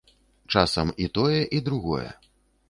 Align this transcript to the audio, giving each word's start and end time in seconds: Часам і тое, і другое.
Часам 0.53 0.93
і 1.05 1.09
тое, 1.19 1.39
і 1.59 1.61
другое. 1.69 2.09